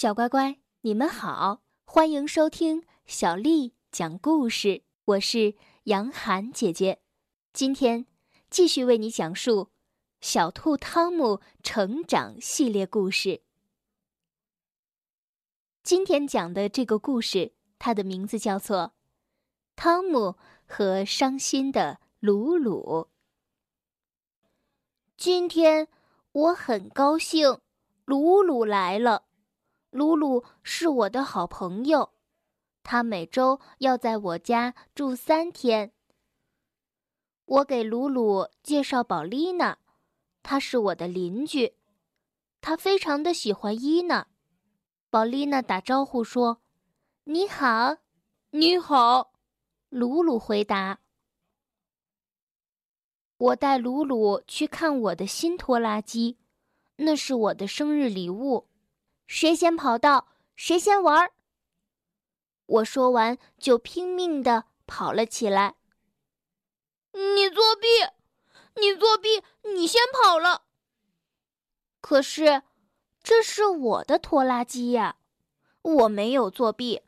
[0.00, 4.82] 小乖乖，你们好，欢迎收听小丽讲故事。
[5.04, 7.02] 我是杨涵姐姐，
[7.52, 8.06] 今天
[8.48, 9.64] 继续为你讲述
[10.22, 13.28] 《小兔汤姆成长系列故事》。
[15.82, 18.78] 今天讲的这个故事，它的名字叫做
[19.76, 23.06] 《汤姆和伤心的鲁鲁》。
[25.18, 25.88] 今天
[26.32, 27.60] 我很高兴，
[28.06, 29.24] 鲁鲁来了。
[29.90, 32.12] 鲁鲁是我的好朋友，
[32.84, 35.92] 他每周要在我家住三天。
[37.44, 39.78] 我给鲁鲁介绍宝丽娜，
[40.44, 41.74] 她是我的邻居，
[42.60, 44.28] 她非常的喜欢伊娜。
[45.10, 46.62] 宝丽娜打招呼说
[47.24, 47.96] ：“你好，
[48.50, 49.32] 你好。”
[49.90, 51.00] 鲁鲁回答
[53.38, 56.38] ：“我带鲁鲁去看我的新拖拉机，
[56.94, 58.68] 那是我的生日礼物。”
[59.32, 60.26] 谁先跑到，
[60.56, 61.32] 谁先玩儿。
[62.66, 65.76] 我说完就拼命的跑了起来。
[67.12, 67.86] 你作弊！
[68.80, 69.40] 你作弊！
[69.62, 70.64] 你先跑了。
[72.00, 72.64] 可是，
[73.22, 75.18] 这是我的拖拉机呀，
[75.82, 77.02] 我没有作弊，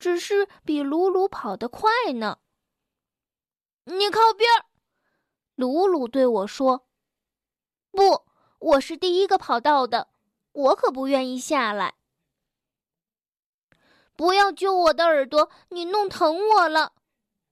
[0.00, 2.40] 只是比鲁鲁跑得快呢。
[3.84, 4.66] 你靠边儿！
[5.54, 6.88] 鲁鲁对我说
[7.92, 8.26] ：“不，
[8.58, 10.08] 我是第一个跑到的。”
[10.52, 11.94] 我可不愿意下来！
[14.14, 16.92] 不要揪我的耳朵，你弄疼我了！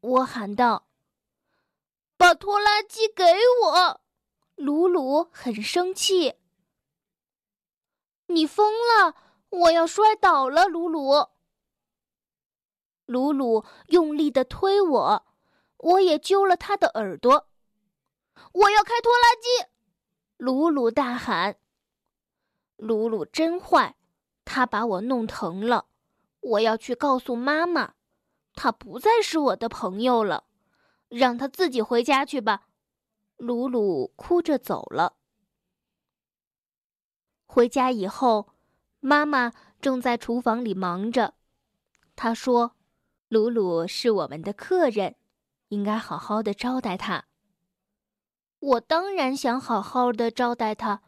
[0.00, 0.86] 我喊道
[2.16, 3.24] ：“把拖拉机给
[3.62, 4.00] 我！”
[4.54, 6.36] 鲁鲁很生气。
[8.26, 9.16] 你疯了！
[9.50, 10.66] 我要摔倒了！
[10.68, 11.28] 鲁鲁，
[13.06, 15.26] 鲁鲁用力的推我，
[15.78, 17.48] 我也揪了他的耳朵。
[18.52, 19.70] 我要开拖拉机！
[20.36, 21.58] 鲁鲁大喊。
[22.76, 23.94] 鲁鲁真坏，
[24.44, 25.86] 他把我弄疼了。
[26.40, 27.94] 我要去告诉妈妈，
[28.54, 30.44] 他不再是我的朋友了。
[31.08, 32.66] 让他自己回家去吧。
[33.36, 35.14] 鲁鲁哭着走了。
[37.46, 38.48] 回家以后，
[38.98, 41.34] 妈妈正在厨房里忙着。
[42.16, 42.74] 她说
[43.28, 45.14] ：“鲁鲁是我们的客人，
[45.68, 47.26] 应该好好的招待他。”
[48.58, 51.02] 我当然想好好的招待他，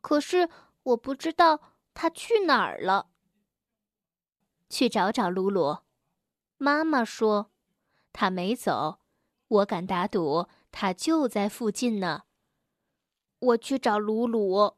[0.00, 0.48] 可是。
[0.82, 1.60] 我不知道
[1.94, 3.08] 他去哪儿了。
[4.68, 5.78] 去找找鲁鲁。
[6.56, 7.50] 妈妈说，
[8.12, 9.00] 他没走。
[9.48, 12.22] 我敢打赌，他就在附近呢。
[13.40, 14.76] 我去找鲁鲁，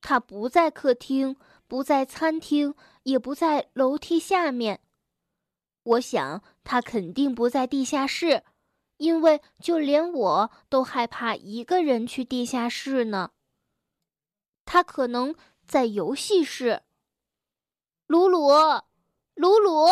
[0.00, 4.80] 他不在客厅，不在餐厅，也不在楼梯下面。
[5.82, 8.44] 我想他肯定不在地下室，
[8.96, 13.32] 因为就连我都害怕一个人去地下室呢。
[14.70, 15.34] 他可能
[15.66, 16.82] 在游戏室。
[18.06, 18.50] 鲁鲁，
[19.32, 19.86] 鲁鲁，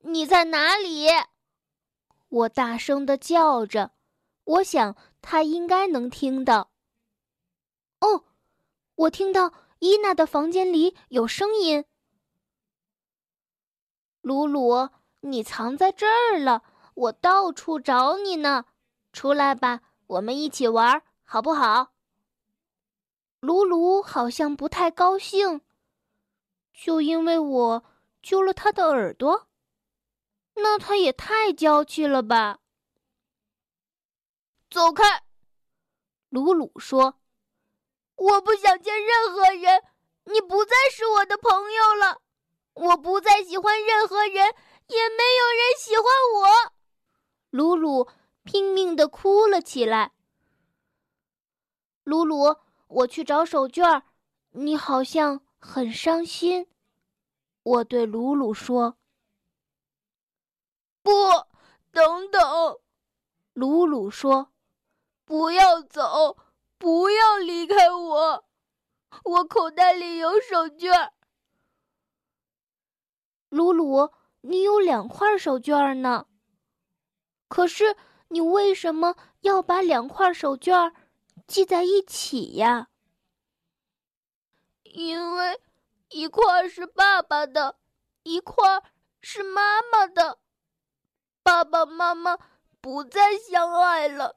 [0.00, 1.06] 你在哪里？
[2.28, 3.92] 我大声的叫着，
[4.42, 6.72] 我想他应该能听到。
[8.00, 8.24] 哦，
[8.96, 11.84] 我听到伊娜的房间里有声音。
[14.22, 14.88] 鲁鲁，
[15.20, 18.64] 你藏在这儿了，我到处找你呢。
[19.12, 21.92] 出来吧，我们一起玩，好不好？
[23.46, 25.60] 鲁鲁好像不太高兴，
[26.74, 27.84] 就因为我
[28.20, 29.46] 揪了他的耳朵，
[30.54, 32.58] 那他也太娇气了吧！
[34.68, 35.22] 走开，
[36.28, 37.20] 鲁鲁说
[38.18, 39.84] ：“我不想见任何人，
[40.24, 42.22] 你不再是我的朋友了，
[42.74, 46.04] 我不再喜欢任何人，也没有人喜欢
[46.34, 46.72] 我。”
[47.50, 48.08] 鲁鲁
[48.42, 50.10] 拼命的哭了起来。
[52.02, 52.56] 鲁鲁。
[52.88, 54.02] 我去找手绢儿
[54.50, 56.66] 你好像很伤心。
[57.62, 58.96] 我对鲁鲁说
[61.02, 61.12] ：“不，
[61.90, 62.78] 等等。”
[63.54, 64.52] 鲁鲁说
[65.24, 66.36] ：“不要走，
[66.78, 68.44] 不要离开我，
[69.24, 71.10] 我口袋里有手绢
[73.48, 74.10] 鲁鲁，
[74.42, 76.26] 你有两块手绢呢。
[77.48, 77.96] 可是
[78.28, 80.92] 你为什么要把两块手绢
[81.48, 82.88] 系在一起呀，
[84.82, 85.60] 因为
[86.10, 87.78] 一块是爸爸的，
[88.24, 88.82] 一块
[89.20, 90.38] 是妈妈的。
[91.42, 92.38] 爸爸妈妈
[92.80, 94.36] 不再相爱了，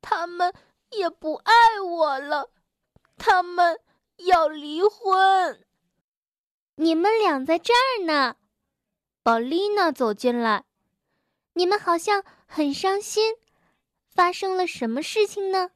[0.00, 0.52] 他们
[0.90, 2.50] 也不爱我了，
[3.16, 3.80] 他们
[4.16, 5.64] 要离婚。
[6.74, 8.36] 你们俩在这儿呢，
[9.22, 10.64] 宝丽娜走进来，
[11.52, 13.36] 你们好像很伤心，
[14.08, 15.70] 发生了什么事情呢？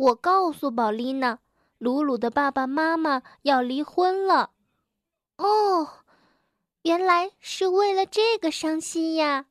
[0.00, 1.40] 我告诉宝丽娜，
[1.76, 4.52] 鲁鲁的爸爸妈妈要离婚了。
[5.36, 6.04] 哦，
[6.84, 9.44] 原来是为了这个伤心呀。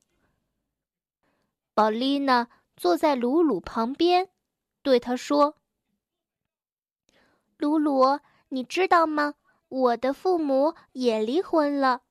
[1.72, 4.28] 宝丽娜坐在鲁鲁旁边，
[4.82, 5.54] 对他说
[7.56, 8.18] ：“鲁鲁，
[8.48, 9.34] 你知道吗？
[9.68, 12.02] 我的父母也离婚了。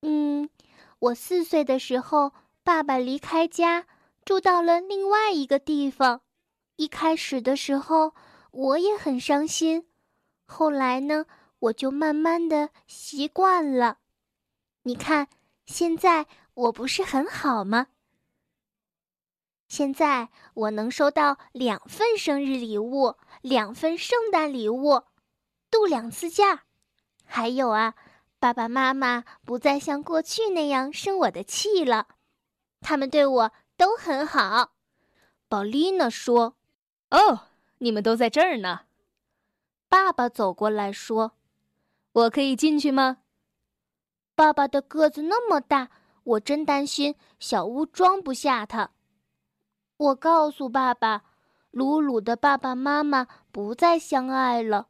[0.00, 0.50] 嗯，
[0.98, 2.32] 我四岁的时候，
[2.64, 3.86] 爸爸离开家，
[4.24, 6.22] 住到了另外一个地方。
[6.76, 8.14] 一开始的时候，
[8.50, 9.86] 我也很伤心。
[10.46, 11.26] 后来呢，
[11.58, 13.98] 我就慢慢的习惯了。
[14.82, 15.28] 你看，
[15.66, 17.88] 现在我不是很好吗？”
[19.68, 25.02] 现在我能收到两份生日礼物，两份圣诞礼物，
[25.70, 26.64] 度两次假。
[27.24, 27.94] 还有啊，
[28.38, 32.08] 爸爸妈妈不再像过去那样生我的气了，
[32.80, 34.72] 他们对我都很好。
[35.48, 36.56] 宝丽娜说
[37.12, 37.40] ：“哦，
[37.78, 38.80] 你们都在这儿呢。”
[39.88, 41.32] 爸爸走过来说
[42.12, 43.18] ：“我可以进去吗？”
[44.34, 45.90] 爸爸的个子那么大，
[46.24, 48.90] 我真担心小屋装不下他。
[49.98, 51.24] 我告诉爸爸，
[51.70, 54.88] 鲁鲁的爸爸妈妈不再相爱了。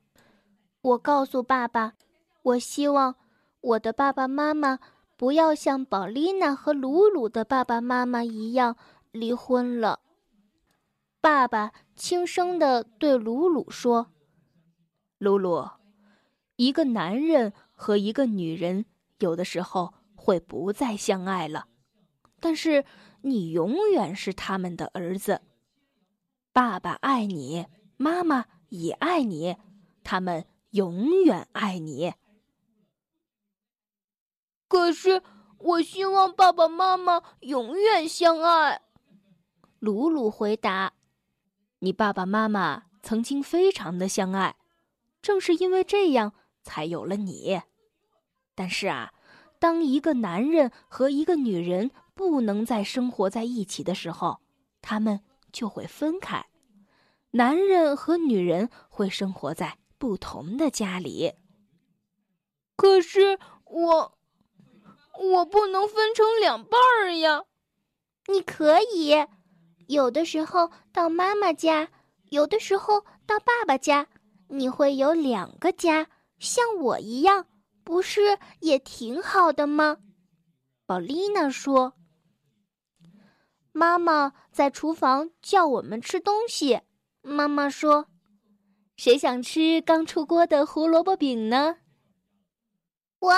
[0.80, 1.94] 我告诉爸爸，
[2.42, 3.16] 我希望
[3.60, 4.78] 我的爸爸妈妈
[5.16, 8.76] 不要像宝丽娜和鲁鲁的爸爸妈妈一样
[9.10, 9.98] 离婚了。
[11.22, 14.12] 爸爸轻声的对鲁鲁说
[15.16, 15.66] ：“鲁鲁，
[16.56, 18.84] 一个男人和一个女人
[19.20, 21.68] 有的时候会不再相爱了，
[22.38, 22.84] 但是……”
[23.24, 25.42] 你永远是他们的儿子，
[26.52, 27.66] 爸爸爱你，
[27.96, 29.56] 妈妈也爱你，
[30.02, 32.14] 他们永远爱你。
[34.66, 35.22] 可是，
[35.58, 38.82] 我希望爸爸妈妈永远相爱。
[39.78, 40.92] 鲁鲁回答
[41.82, 44.56] ：“你爸爸妈妈曾经非常的相爱，
[45.20, 46.32] 正是因为这样，
[46.62, 47.62] 才有了你。
[48.54, 49.12] 但是啊，
[49.58, 54.42] 当一个男人和一个女人……”不能再生活在一起的时候，
[54.82, 56.44] 他们就会分开。
[57.30, 61.32] 男人和女人会生活在不同的家里。
[62.76, 64.18] 可是我，
[65.18, 67.44] 我不能分成两半儿呀。
[68.26, 69.14] 你可以，
[69.92, 71.86] 有的时候到妈妈家，
[72.30, 74.06] 有的时候到爸爸家，
[74.48, 76.08] 你会有两个家，
[76.38, 77.46] 像我一样，
[77.84, 79.98] 不是也挺好的吗？
[80.86, 81.92] 宝丽娜说。
[83.72, 86.80] 妈妈在厨房叫我们吃东西。
[87.20, 88.06] 妈妈说
[88.96, 91.76] ：“谁想吃刚出锅的胡萝卜饼呢？”
[93.20, 93.34] 我，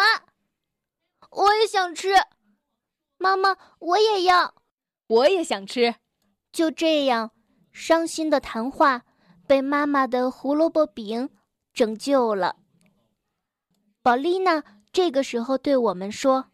[1.31, 2.15] 我也想吃。
[3.19, 4.55] 妈妈，我也要。
[5.09, 5.97] 我也想吃。
[6.55, 7.33] 就这样，
[7.73, 9.03] 伤心的谈话
[9.45, 11.29] 被妈妈的胡萝卜饼
[11.73, 12.55] 拯救了。
[14.05, 14.63] 宝丽娜
[14.93, 16.53] 这个时候对我们说：“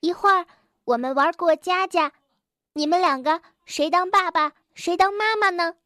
[0.00, 0.44] 一会儿
[0.82, 2.12] 我们玩过家家。”
[2.74, 5.76] 你们两个谁当爸爸，谁当妈妈呢？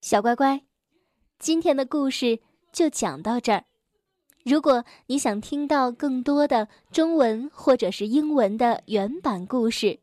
[0.00, 0.64] 小乖乖，
[1.40, 2.38] 今天的故事
[2.72, 3.64] 就讲到这儿。
[4.44, 9.98] 如果你想听到更多的中文或者是英文的原版故事，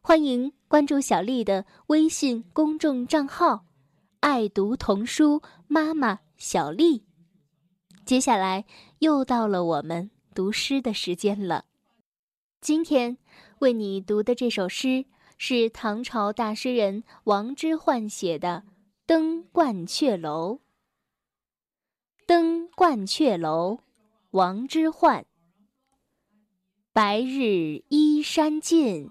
[0.00, 3.66] 欢迎关注小丽的微信公众账号
[4.20, 7.04] “爱读童书妈妈小丽”。
[8.06, 8.64] 接下来
[9.00, 11.66] 又到了我们读诗的时间了，
[12.62, 13.18] 今天。
[13.58, 15.04] 为你读的这首诗
[15.36, 18.64] 是唐朝大诗人王之涣写的
[19.04, 20.54] 《登鹳雀楼》。
[22.26, 23.74] 《登鹳雀楼》，
[24.30, 25.24] 王之涣。
[26.94, 29.10] 白日依山尽，